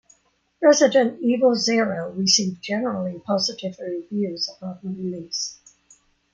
"Resident 0.63 1.19
Evil 1.21 1.53
Zero" 1.53 2.11
received 2.13 2.59
generally 2.59 3.19
positive 3.19 3.75
reviews 3.79 4.49
upon 4.49 4.79
release. 4.81 5.59